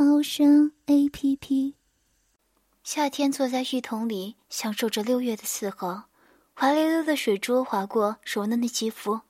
[0.00, 1.74] 猫声 A P P。
[2.84, 6.02] 夏天坐在浴桶里，享受着六月的伺候，
[6.54, 9.22] 滑溜溜的水珠划过柔嫩的肌肤，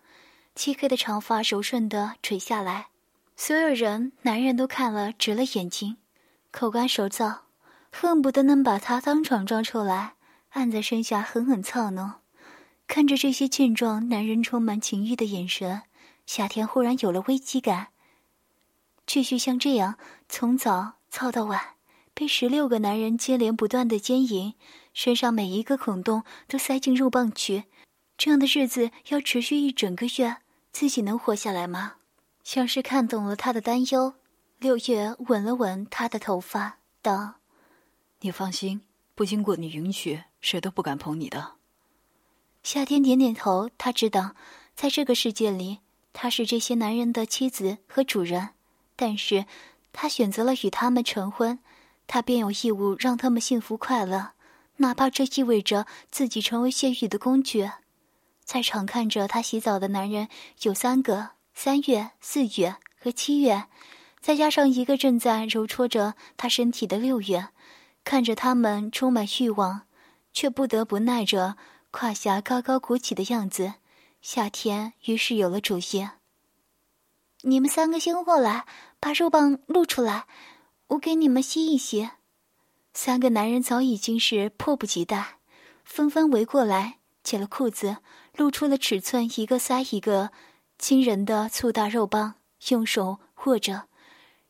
[0.55, 2.89] 漆黑的长发柔顺的垂下来，
[3.35, 5.97] 所有人，男人都看了直了眼睛，
[6.51, 7.39] 口干舌燥，
[7.91, 10.17] 恨不得能把他当场抓出来，
[10.51, 12.13] 按在身下狠狠操弄。
[12.87, 15.85] 看着这些健壮男人充满情欲的眼神。
[16.27, 17.89] 夏天忽然有了危机感。
[19.07, 19.97] 继续像这样
[20.29, 21.75] 从早操到晚，
[22.15, 24.55] 被十六个男人接连不断的奸淫，
[24.93, 27.65] 身上每一个孔洞都塞进肉棒去，
[28.17, 30.37] 这样的日子要持续一整个月，
[30.71, 31.95] 自己能活下来吗？
[32.45, 34.15] 像是看懂了他的担忧，
[34.59, 37.37] 六月吻了吻他的头发，道
[38.21, 38.83] ：“你放心，
[39.15, 41.55] 不经过你允许，谁都不敢碰你的。”
[42.63, 44.35] 夏天点点头，他知道，
[44.75, 45.79] 在这个世界里。
[46.15, 48.49] 他是这些男人的妻子和主人，
[48.97, 49.47] 但是，
[50.01, 51.59] 他选择了与他们成婚，
[52.07, 54.31] 他便有义务让他们幸福快乐，
[54.77, 57.69] 哪怕这意味着自己成为泄欲的工具。
[58.45, 60.29] 在场看着他洗澡的男人
[60.63, 63.65] 有三个：三月、四月和七月，
[64.21, 67.49] 再加上一个正在揉搓着他身体的六月。
[68.05, 69.83] 看着他们充满欲望，
[70.33, 71.57] 却不得不耐着
[71.91, 73.75] 胯下高高鼓起的样子。
[74.23, 76.09] 夏天于是有了主意。
[77.43, 78.67] 你们三个先过来，
[79.01, 80.27] 把肉棒露出来，
[80.89, 82.11] 我给你们吸一吸。
[82.93, 85.39] 三个男人早已经是迫不及待，
[85.85, 87.99] 纷纷围过来，解了裤子，
[88.35, 90.33] 露出了尺寸一个塞一个
[90.77, 92.35] 惊人的粗大肉棒，
[92.71, 93.85] 用手握着，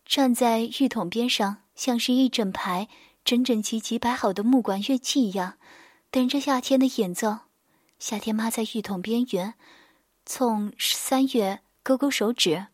[0.06, 2.88] 站在浴桶边上，像是一整排
[3.24, 5.58] 整整齐齐摆好的木管乐器一样，
[6.10, 7.40] 等着夏天的演奏。
[7.98, 9.54] 夏天趴在浴桶边缘，
[10.24, 12.68] 冲三月勾勾手指。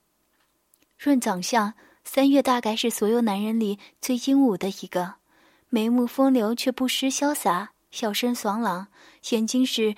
[1.05, 5.17] 论长相，三月大概是所有男人里最英武的一个，
[5.69, 8.89] 眉目风流却不失潇洒，笑声爽朗，
[9.31, 9.95] 眼睛是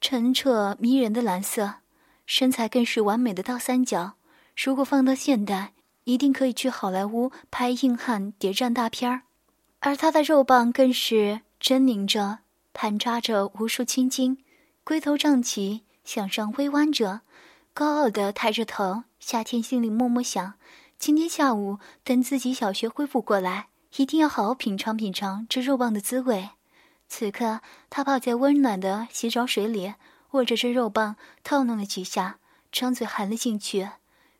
[0.00, 1.76] 澄澈迷人的蓝色，
[2.24, 4.14] 身材更是完美的倒三角。
[4.56, 5.72] 如果放到现代，
[6.04, 9.22] 一定可以去好莱坞拍硬汉谍战大片儿。
[9.80, 12.38] 而他的肉棒更是狰狞着，
[12.72, 14.38] 盘扎着无数青筋。
[14.84, 17.22] 龟头胀起，向上微弯着，
[17.76, 19.02] 高傲的抬着头。
[19.18, 20.54] 夏天心里默默想：
[20.96, 26.50] 今天下午等自己小学恢复过来，一定要好好品尝品尝这肉棒的滋味。
[27.08, 29.94] 此刻，他泡在温暖的洗澡水里，
[30.30, 32.38] 握着这肉棒，套弄了几下，
[32.70, 33.88] 张嘴含了进去。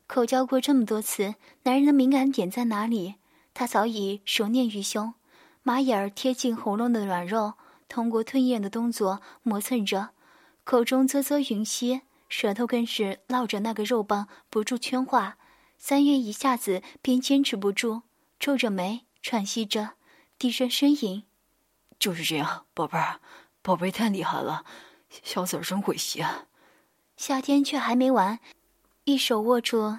[0.06, 1.34] 口交过这么多次，
[1.65, 3.16] 男人的敏感点在哪里？
[3.53, 5.12] 他早已熟念于胸。
[5.65, 7.55] 马眼儿贴近喉咙的软肉，
[7.89, 10.11] 通过吞咽的动作磨蹭着。
[10.62, 15.37] 口中啧啧吮吸，舌头更是绕着那个肉棒，不住圈化。
[15.79, 18.03] 三月一下子便坚持不住，
[18.39, 19.91] 皱着眉喘息着，
[20.39, 21.25] 低声呻吟
[21.99, 23.21] ：“就是这样，宝贝儿，
[23.61, 24.65] 宝贝太厉害了，
[25.23, 26.25] 小崽儿真会吸。”
[27.17, 28.41] 夏天却还没完，
[29.05, 29.99] 一手握住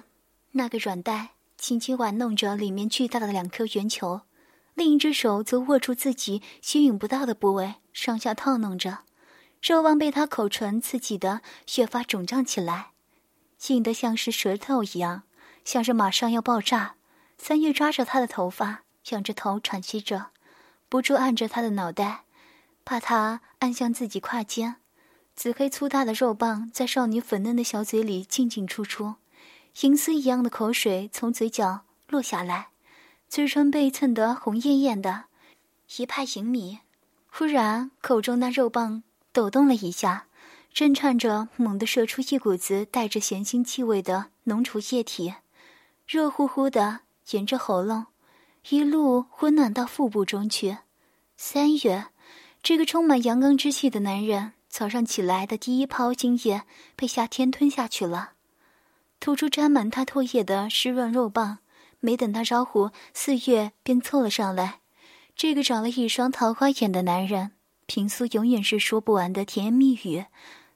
[0.52, 4.22] 那个软袋，轻轻玩弄着里面巨大的两颗圆球，
[4.74, 9.05] 另一只手则握住自己吸引不到的部位，上下套弄着。
[9.62, 11.40] 肉棒被他口唇刺激的
[11.76, 12.92] 越发肿胀起来，
[13.68, 15.22] 硬得像是舌头一样，
[15.64, 16.94] 像是马上要爆炸。
[17.38, 20.30] 三月抓着他的头发，仰着头喘息着，
[20.88, 22.24] 不住按着他的脑袋，
[22.84, 24.76] 怕他按向自己胯间。
[25.34, 29.16] 紫黑粗大的肉棒在少女粉嫩的小嘴里进进出出，
[29.82, 32.68] 银丝一样的口水从嘴角落下来，
[33.28, 35.24] 嘴唇被蹭得红艳艳的，
[35.98, 36.78] 一派淫靡。
[37.28, 39.02] 忽然，口中那肉棒。
[39.36, 40.28] 抖动了一下，
[40.72, 45.34] 震颤着，猛地射出一股子带着咸腥气味的浓稠液体，
[46.06, 47.00] 热乎乎的，
[47.32, 48.06] 沿着喉咙
[48.70, 50.78] 一路温暖到腹部中去。
[51.36, 52.06] 三月，
[52.62, 56.62] 这个充满阳刚之气的男人，早上起来的第一泡精液
[56.96, 58.30] 被夏天吞下去了，
[59.20, 61.58] 吐出沾满他唾液的湿润肉棒。
[62.00, 64.80] 没等他招呼，四月便凑了上来。
[65.34, 67.52] 这个长了一双桃花眼的男人。
[67.86, 70.26] 平素永远是说不完的甜言蜜语，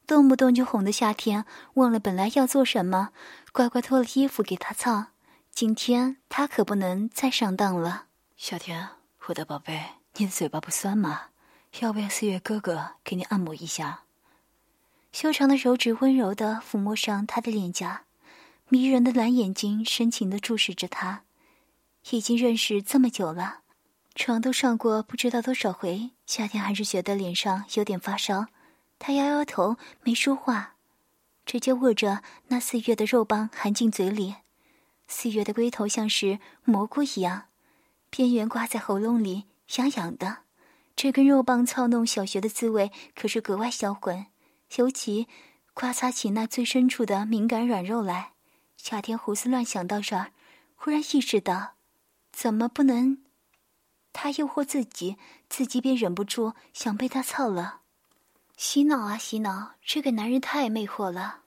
[0.07, 3.11] 动不动就哄得夏天忘了本来要做什么，
[3.53, 5.07] 乖乖脱了衣服给他操。
[5.53, 8.07] 今天他可不能再上当了。
[8.37, 8.89] 夏天，
[9.27, 9.83] 我的宝贝，
[10.17, 11.27] 你的嘴巴不酸吗？
[11.81, 14.05] 要不要四月哥哥给你按摩一下？
[15.13, 18.05] 修长的手指温柔的抚摸上他的脸颊，
[18.69, 21.23] 迷人的蓝眼睛深情的注视着他。
[22.11, 23.59] 已经认识这么久了，
[24.23, 28.49] 床都上过不知道多少回，夏天还是觉得脸上有点发烧。
[28.99, 30.75] 他摇摇头，没说话，
[31.47, 34.35] 直接握着那四月的肉棒含进嘴里。
[35.09, 37.45] 四月的龟头像是蘑菇一样，
[38.11, 39.47] 边缘挂在喉咙里，
[39.77, 40.41] 痒痒的。
[40.95, 44.27] 这根肉棒操弄小穴的滋味可是格外销魂，
[44.77, 45.29] 尤其
[45.73, 48.33] 刮擦起那最深处的敏感软肉来。
[48.77, 50.33] 夏天胡思乱想到这儿，
[50.77, 51.73] 忽然意识到。
[52.31, 53.17] 怎么不能？
[54.13, 55.17] 他诱惑自己，
[55.49, 57.81] 自己便忍不住想被他操了。
[58.57, 59.73] 洗脑啊洗脑！
[59.83, 61.41] 这个男人太魅惑了。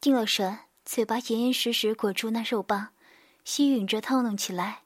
[0.00, 2.88] 定了神，嘴巴严严实实裹住那肉棒，
[3.44, 4.82] 吸吮着套弄起来，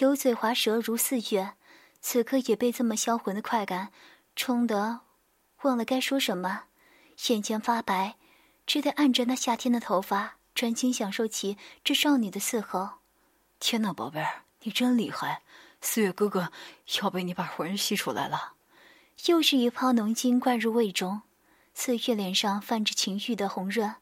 [0.00, 1.52] 油嘴滑舌如似月。
[2.00, 3.92] 此刻也被这么销魂的快感
[4.34, 5.00] 冲得
[5.62, 6.62] 忘了该说什么，
[7.28, 8.16] 眼前发白，
[8.66, 12.92] 只得按着那夏天的头发，专心享受起这少女的伺候。
[13.58, 14.44] 天哪，宝贝儿！
[14.62, 15.42] 你真厉害，
[15.80, 16.52] 四月哥哥
[17.00, 18.54] 要被你把魂吸出来了。
[19.26, 21.22] 又是一泡浓精灌入胃中，
[21.74, 23.96] 四月脸上泛着情欲的红润，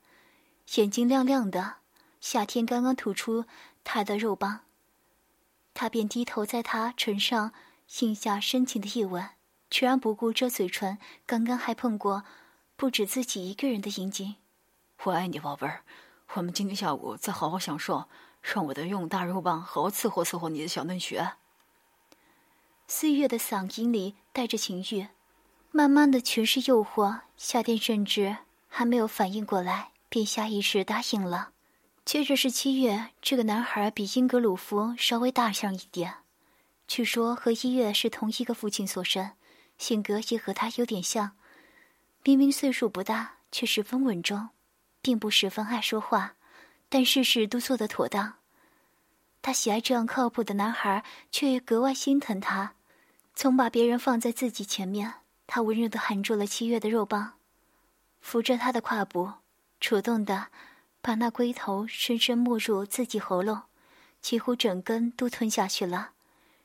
[0.74, 1.76] 眼睛亮亮的。
[2.20, 3.44] 夏天刚刚吐出
[3.84, 4.60] 他的肉棒，
[5.72, 7.52] 他便低头在他唇上
[8.00, 9.30] 印下深情的一吻，
[9.70, 12.24] 全然不顾这嘴唇刚刚还碰过
[12.76, 14.36] 不止自己一个人的阴茎。
[15.04, 15.82] 我爱你，宝贝儿，
[16.34, 18.08] 我们今天下午再好好享受。
[18.40, 21.32] 让我的用大肉棒好好伺候伺候你的小嫩穴。
[22.90, 25.06] 四月的嗓音里带着情欲，
[25.70, 27.20] 慢慢的全是诱惑。
[27.36, 31.50] 夏天甚至还没有反应过来，便下意识答应了。
[32.06, 36.14] 接着是七月，这个男孩比英格鲁夫稍微大上一点，
[36.88, 39.32] 据说和一月是同一个父亲所生，
[39.76, 41.32] 性格也和他有点像。
[42.24, 44.48] 明明岁数不大，却十分稳重，
[45.02, 46.36] 并不十分爱说话。
[46.88, 48.36] 但事事都做得妥当，
[49.42, 52.72] 他喜爱这样靠谱的男孩，却格外心疼他，
[53.40, 55.14] 从把别人放在自己前面。
[55.46, 57.34] 他温柔地含住了七月的肉棒，
[58.20, 59.34] 扶着他的胯部，
[59.78, 60.48] 主动地
[61.00, 63.62] 把那龟头深深没入自己喉咙，
[64.20, 66.10] 几乎整根都吞下去了。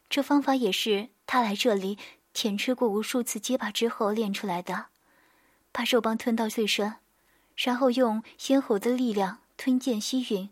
[0.10, 2.00] 这方法也是他来这里
[2.34, 4.88] 舔吃过无数次鸡巴之后练出来的，
[5.72, 6.96] 把肉棒吞到最深，
[7.56, 9.38] 然后用咽喉的力量。
[9.56, 10.50] 吞咽吸吮，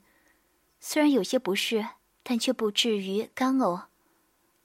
[0.80, 1.88] 虽然有些不适，
[2.22, 3.86] 但却不至于干呕。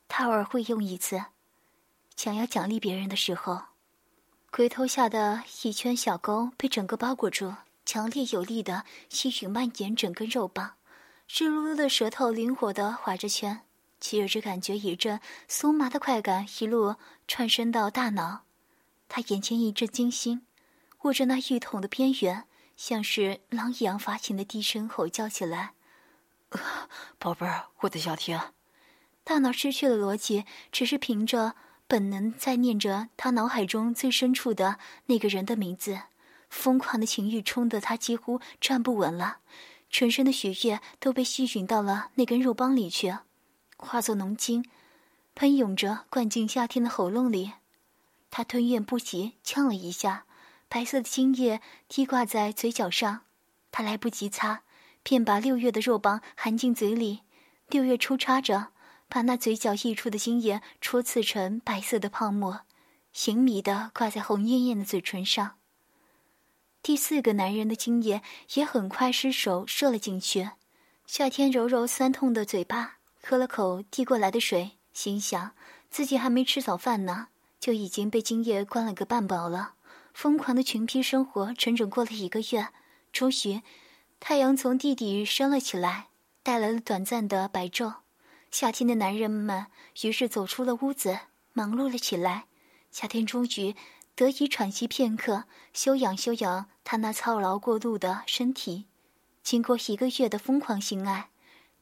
[0.07, 1.25] 他偶尔会用一次，
[2.17, 3.63] 想要奖励别人的时候。
[4.51, 7.55] 龟头下的一圈小沟被整个包裹住，
[7.85, 10.77] 强烈有力的吸吮蔓延整根肉棒，
[11.29, 13.61] 湿漉漉的舌头灵活的划着圈，
[14.01, 16.97] 齐尔只感觉一阵酥麻的快感一路
[17.29, 18.45] 窜升到大脑。
[19.09, 20.47] 他眼前一阵惊心，
[21.03, 22.45] 握着那浴桶的边缘。
[22.77, 25.73] 像是狼一样发情的低声吼叫起来
[27.19, 28.53] ：“宝贝儿，我的小天！”
[29.25, 36.01] 大脑失去了逻辑，只是凭着本能在念着他脑海中最深处的那个人的名字。
[36.49, 39.39] 疯狂的情欲冲得他几乎站不稳了，
[39.91, 43.17] 全身的血液都被吸吮到了那根肉棒里去，
[43.77, 44.65] 化作浓精，
[45.35, 47.53] 喷涌着灌进夏天的喉咙里。
[48.31, 50.25] 他吞咽不及，呛了一下。
[50.69, 53.21] 白色的精液滴挂在嘴角上，
[53.71, 54.63] 他来不及擦，
[55.03, 57.21] 便把六月的肉棒含进嘴里。
[57.69, 58.69] 六月抽插着，
[59.09, 62.63] 把那嘴角溢出的精液戳刺成白色的泡沫，
[63.27, 65.59] 淫迷的挂在红艳艳的嘴唇上。
[66.83, 68.23] 第四个男人的精液
[68.55, 70.51] 也很快失手射了进去。
[71.07, 75.53] 夏天揉揉酸痛的嘴巴，喝了口递过来的水，心想
[75.91, 79.75] 自己还没吃早饭呢，就已经被精液灌了个半饱了。
[80.13, 82.69] 疯狂的群批生活整整过了一个月，
[83.13, 83.63] 终于，
[84.19, 86.09] 太阳从地底升了起来，
[86.43, 88.06] 带来了短暂的白昼。
[88.59, 89.67] 夏天的男人们
[90.01, 91.19] 于是走出了屋子，
[91.53, 92.47] 忙碌了起来。
[92.91, 93.75] 夏天终于
[94.15, 95.45] 得以喘息片刻，
[95.75, 98.87] 休养休养他那操劳过度的身体。
[99.43, 101.29] 经过一个月的疯狂性爱，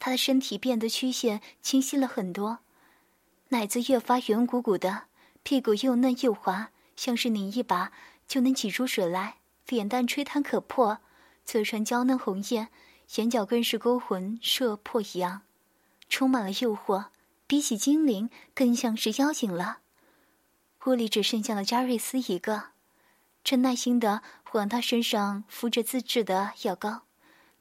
[0.00, 2.59] 他的身体变得曲线清晰了很多，
[3.50, 5.04] 奶子越发圆鼓鼓的，
[5.45, 7.93] 屁股又嫩又滑，像是拧一把。
[8.26, 9.37] 就能挤出水来，
[9.69, 10.99] 脸蛋吹弹可破，
[11.45, 12.71] 嘴唇娇嫩红艳，
[13.14, 15.43] 眼角更是勾魂摄魄一样，
[16.08, 17.06] 充满了诱惑，
[17.46, 19.78] 比起精灵更像是妖精了。
[20.87, 22.64] 屋里只剩下了加瑞斯一个，
[23.42, 27.02] 正耐心的往他身上敷着自制的药膏。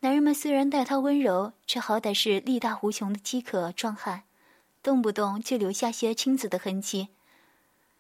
[0.02, 4.24] 男人们虽然待他温柔，却好歹是力大无穷的饥渴壮汉，
[4.84, 7.08] 动不动就留下些青紫的痕迹。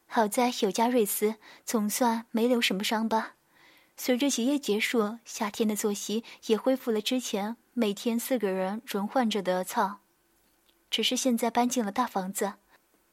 [0.05, 1.35] 好在有加瑞斯，
[1.65, 3.35] 总算没留什么伤疤。
[3.95, 10.01] 随着结业结束，夏天的作息也恢复了之前每天四个人轮换着的操。
[10.93, 12.53] 只是现在搬进了大房子，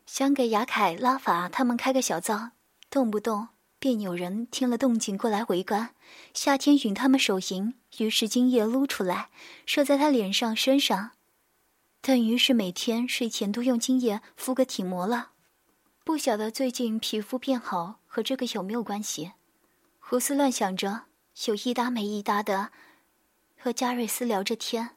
[0.05, 2.51] 想给雅凯、拉法他们开个小灶，
[2.91, 5.95] 动不动便有人听了动静过来围观。
[6.35, 9.31] 夏天允他们手淫，于是精液撸出来，
[9.65, 11.13] 射在他脸上、身上，
[12.03, 15.31] 等于是每天睡前都用精液敷个体膜了。
[16.05, 19.33] 不晓得最近皮肤变好和这个有没有关系？
[19.99, 21.05] 胡思乱想着，
[21.47, 22.73] 有一搭没一搭的
[23.59, 24.97] 和加瑞斯聊着天。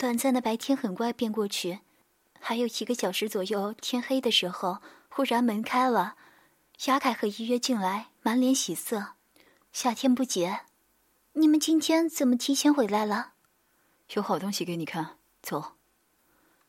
[0.00, 1.80] 短暂的白天很快便过去，
[2.38, 4.78] 还有一个小时左右，天黑的时候，
[5.10, 6.16] 忽然门开了，
[6.86, 9.08] 雅凯和依约进来，满脸喜色。
[9.74, 10.60] 夏天不解
[11.36, 13.34] ：“你们今天怎么提前回来了？”
[14.14, 15.72] 有好东西给你看，走。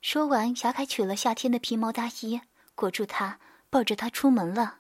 [0.02, 2.42] 说完，雅凯取了夏天的皮毛大衣，
[2.76, 4.80] 裹住他，抱着他出门了。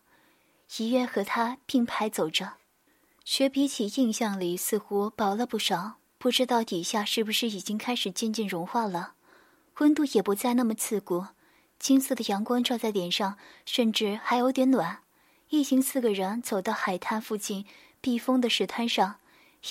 [0.75, 2.55] 依约和他并排走着，
[3.23, 6.00] 雪比起印象里似乎薄了不少。
[6.21, 9.15] 不知道底下是不是已经开始渐渐融化了，
[9.79, 11.25] 温度也不再那么刺骨，
[11.79, 14.99] 金色的阳光照在脸上，甚至还有点暖。
[15.49, 17.65] 一行四个人走到海滩附近
[17.99, 19.15] 避风的石滩上，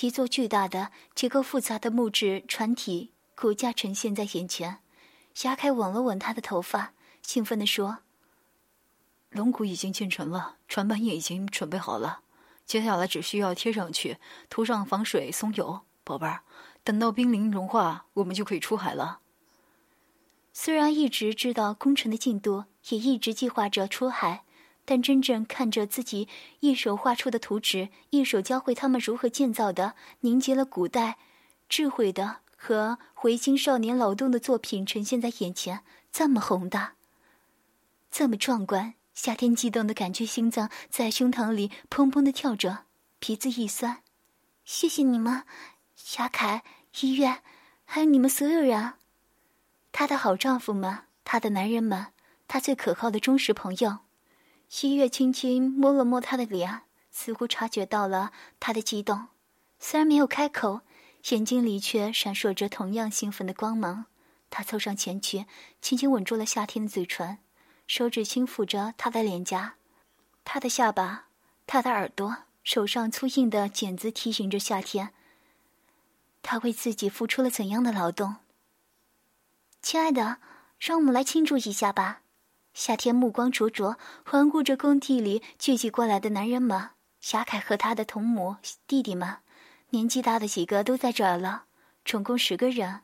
[0.01, 4.79] 一座巨大的、结构复杂的木质船体骨架呈现在眼前。
[5.33, 6.91] 霞凯吻了吻他的头发，
[7.21, 7.99] 兴奋地说
[9.31, 12.23] ：“龙骨已经建成了，船板也已经准备好了，
[12.65, 14.17] 接下来只需要贴上去，
[14.49, 16.41] 涂上防水松油。”宝贝儿，
[16.83, 19.19] 等到冰凌融化，我们就可以出海了。
[20.53, 24.43] 虽然一直知道工程的进度，也一直计划着出海，
[24.83, 26.27] 但真正看着自己
[26.59, 31.17] 一手画出的图纸，一手教会他们如何建造的，凝结了古代
[31.69, 36.95] 智慧的和回青少年劳动的作品呈现在眼前，这么宏大，
[38.11, 42.85] 这么壮观，夏天激动的感觉，心脏在胸膛里砰砰的跳着，
[43.19, 44.03] 鼻子一酸。
[44.65, 45.43] 谢谢你们。
[46.13, 46.61] 夏凯、
[46.99, 47.41] 医院，
[47.85, 48.95] 还有你们所有人，
[49.93, 52.07] 她的好丈夫们，她的男人们，
[52.49, 53.99] 她最可靠的忠实朋友。
[54.67, 59.27] 西月轻轻摸了摸他的脸，似乎察觉到了他的激动，
[59.79, 60.81] 虽然没有开口，
[61.29, 64.07] 眼睛里却闪烁着同样兴奋的光芒。
[64.49, 65.45] 他凑上前去，
[65.81, 67.37] 轻轻吻住了夏天的嘴唇，
[67.87, 69.75] 手指轻抚着他的脸颊，
[70.43, 71.27] 他的下巴，
[71.65, 75.13] 他的耳朵，手上粗硬的茧子提醒着夏天。
[76.41, 78.37] 他为自己付出了怎样的劳动？
[79.81, 80.37] 亲爱的，
[80.79, 82.21] 让我们来庆祝一下吧！
[82.73, 86.91] 夏天目光灼灼，环顾着工地里聚集过来的男人们。
[87.19, 88.55] 霞凯和他的同母
[88.87, 89.37] 弟弟们，
[89.89, 91.65] 年纪大的几个都在这儿了，
[92.05, 93.01] 总共十个人。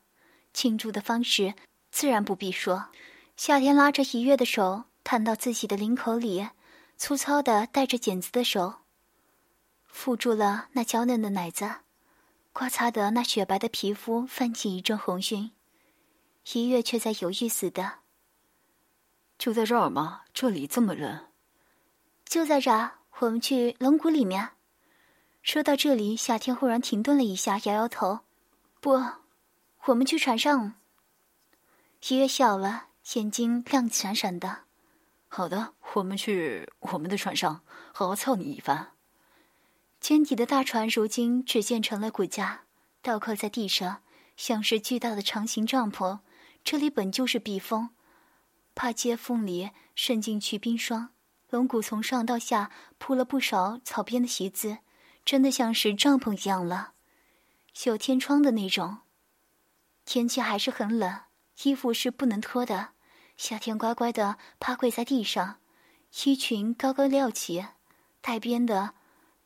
[0.53, 1.53] 庆祝的方式
[1.91, 2.89] 自然不必说。
[3.35, 6.47] 夏天拉着一月的手，探到自己的领口里，
[6.97, 8.75] 粗糙的带着茧子的手，
[9.91, 11.69] 缚住了那娇嫩的奶子。
[12.57, 15.51] 刮擦的那雪白的皮肤泛起一阵红晕，
[16.53, 17.99] 一月却在犹豫似的。
[19.37, 20.21] 就在这儿吗？
[20.33, 21.27] 这里这么冷。
[22.25, 24.53] 就在这儿，我们去龙谷里面。
[25.43, 28.21] 说到这里，夏天忽然停顿了一下，摇摇头
[28.81, 29.03] ：“不，
[29.83, 30.73] 我们去船上。”
[32.09, 34.63] 一月笑了，眼睛亮闪闪的。
[35.27, 37.61] 好的，我们去我们的船上，
[37.93, 38.93] 好好操你一番。
[39.99, 42.65] 尖底的大船如今只建成了骨架，
[43.01, 44.03] 倒扣在地上，
[44.35, 46.19] 像是巨大的长形帐篷。
[46.63, 47.89] 这里本就是避风，
[48.75, 51.09] 怕接缝里渗进去冰霜。
[51.49, 54.79] 龙骨从上到下铺了不少草编的席子，
[55.23, 56.91] 真的像是帐篷一样了，
[57.85, 58.99] 有天窗的那种。
[60.05, 61.21] 天气还是很冷，
[61.63, 62.89] 衣服是不能脱的。
[63.37, 65.59] 夏天乖乖的趴跪在地上，
[66.23, 67.65] 衣裙高高撩起，
[68.21, 68.93] 带边的。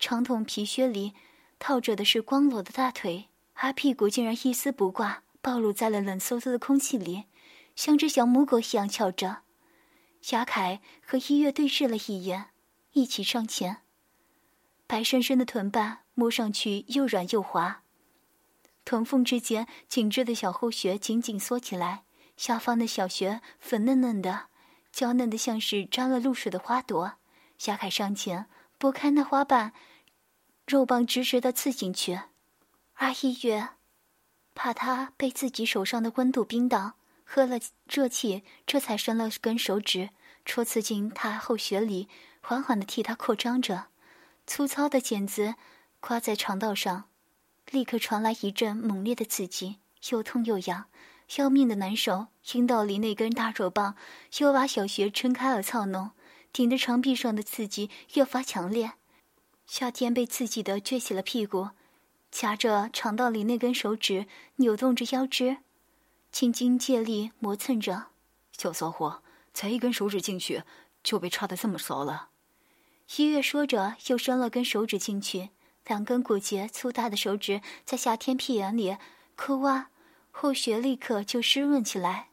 [0.01, 1.13] 长筒皮靴里
[1.59, 7.25] 套着的是光裸的大腿，而屁股竟然一丝不挂，暴露在了冷飕飕的空气里，
[7.75, 9.43] 像只小母狗一样翘着。
[10.31, 12.47] 雅凯和一月对视了一眼，
[12.93, 13.83] 一起上前。
[14.87, 17.83] 白生生的臀瓣摸上去又软又滑，
[18.83, 22.05] 臀缝之间紧致的小后穴紧紧缩起来，
[22.35, 24.47] 下方的小穴粉嫩嫩的，
[24.91, 27.13] 娇嫩的像是沾了露水的花朵。
[27.65, 28.47] 雅凯上前
[28.79, 29.73] 拨开那花瓣。
[30.71, 32.21] 肉棒直直的刺进去，
[32.93, 33.71] 阿一月
[34.55, 36.93] 怕他被自己手上的温度冰到，
[37.25, 37.59] 喝了
[37.89, 40.11] 热气，这才伸了根手指
[40.45, 42.07] 戳刺进他后穴里，
[42.39, 43.87] 缓缓的替他扩张着。
[44.47, 45.55] 粗糙的剪子
[45.99, 47.09] 刮在肠道上，
[47.69, 49.79] 立刻传来一阵猛烈的刺激，
[50.11, 50.85] 又痛又痒，
[51.35, 53.97] 要命的难受，阴道里那根大肉棒
[54.37, 56.11] 又把小穴撑开了操弄，
[56.53, 58.93] 顶着长臂上的刺激越发强烈。
[59.71, 61.69] 夏天被刺激的撅起了屁股，
[62.29, 65.59] 夹着肠道里那根手指，扭动着腰肢，
[66.29, 68.07] 轻轻借力磨蹭着。
[68.57, 69.23] 小骚货，
[69.53, 70.63] 才一根手指进去，
[71.01, 72.31] 就被插得这么骚了。
[73.15, 75.51] 一月说着，又伸了根手指进去，
[75.85, 78.97] 两根骨节粗大的手指在夏天屁眼里
[79.37, 79.89] 抠挖。
[80.31, 82.27] 后穴立刻就湿润起来，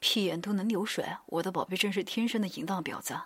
[0.00, 3.18] 屁眼都能流水，我的宝贝真是天生的淫荡婊子。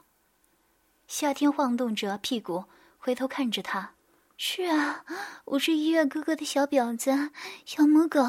[1.09, 2.67] 夏天晃动着屁股，
[3.05, 3.95] 回头看着他。
[4.37, 5.05] 是啊
[5.47, 7.31] 我是医院哥哥的小婊子
[7.65, 8.21] 小母狗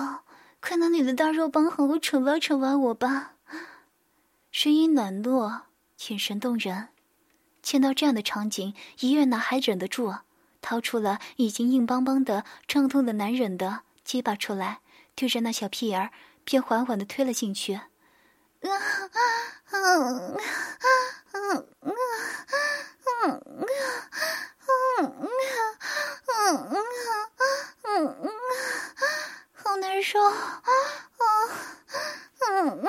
[0.60, 3.34] 快拿你的大肉棒好好惩罚惩罚我吧。
[4.50, 5.62] 声音暖糯
[6.08, 6.88] 眼神动人。
[7.62, 10.16] 见到这样的场景医院哪还忍得住
[10.60, 14.80] 掏出了已经硬邦邦的胀痛的难忍的鸡巴出来
[15.14, 16.10] 对着那小屁眼儿
[16.44, 17.76] 便缓缓的推了进去。
[17.76, 17.84] 啊
[18.64, 18.72] 啊
[19.66, 20.90] 啊啊啊
[21.30, 21.94] 啊啊啊
[23.14, 25.28] 啊啊啊嗯嗯
[26.28, 26.76] 嗯嗯
[27.84, 28.32] 嗯嗯
[29.54, 30.32] 好难受啊！
[32.50, 32.88] 嗯嗯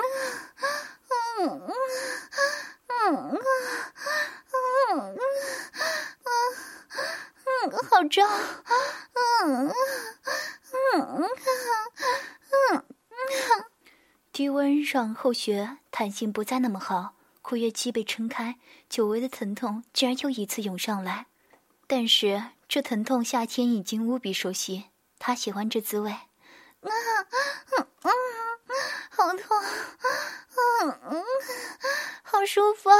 [1.39, 1.61] 嗯
[2.89, 3.39] 嗯
[4.95, 5.17] 嗯
[7.45, 8.29] 嗯好胀！
[9.03, 9.73] 嗯
[10.83, 11.29] 嗯嗯。
[14.31, 18.57] 低温让后穴弹性不再那么好，括约肌被撑开，
[18.89, 21.27] 久违的疼痛竟然又一次涌上来。
[21.87, 24.85] 但是这疼痛夏天已经无比熟悉，
[25.19, 26.11] 他喜欢这滋味。
[26.11, 26.21] 啊，
[27.77, 28.11] 嗯嗯，
[29.09, 29.57] 好痛，
[30.81, 31.23] 嗯嗯，
[32.23, 32.97] 好舒服啊，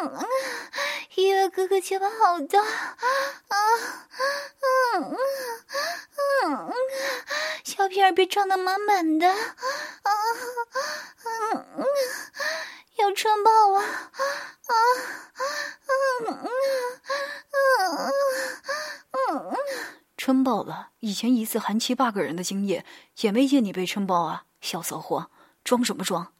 [0.00, 0.26] 嗯嗯，
[1.14, 3.56] 一月哥哥肩膀好大，啊，
[4.94, 5.16] 嗯嗯
[6.42, 6.72] 嗯。
[7.64, 9.36] 小屁儿被撞得满满的，啊，
[11.24, 11.84] 嗯嗯，
[12.96, 14.72] 要撑爆啊，啊，
[15.34, 15.42] 啊
[15.84, 16.46] 啊啊
[17.50, 18.10] 啊
[19.10, 19.56] 啊啊，
[20.16, 20.90] 撑爆了！
[21.00, 22.84] 以前一次含七八个人的经验，
[23.20, 25.30] 也没见你被撑爆啊，小骚货，
[25.64, 26.32] 装什么装？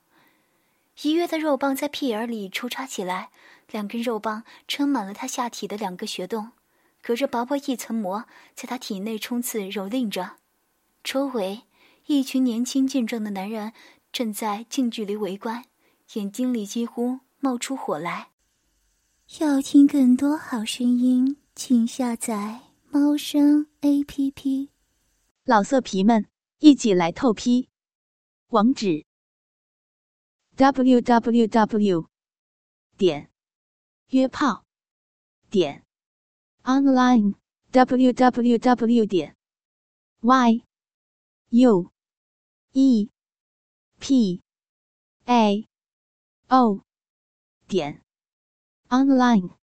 [1.03, 3.31] 一月的肉棒在屁眼里抽插起来，
[3.71, 6.53] 两根肉棒撑满了他下体的两个穴洞，
[7.03, 10.37] 隔着薄薄一层膜，在他体内冲刺蹂躏着。
[11.03, 11.65] 周围
[12.07, 13.73] 一群年轻健壮的男人
[14.13, 15.65] 正在近距离围观，
[16.13, 18.31] 眼睛里几乎冒出火来。
[19.41, 24.71] 要听更多好声音，请下载猫声 A P P。
[25.45, 27.69] 老色皮们，一起来透批！
[28.49, 29.05] 网址
[30.57, 32.09] ：w w w
[32.97, 33.31] 点
[34.11, 34.65] 约炮
[35.51, 35.85] 点
[36.63, 37.35] online
[37.73, 39.37] w w w 点
[40.21, 40.65] y。
[41.51, 41.93] U
[42.73, 43.11] E
[44.01, 44.43] P
[45.27, 45.69] A
[46.51, 46.83] O
[47.67, 48.03] 点
[48.91, 49.64] online。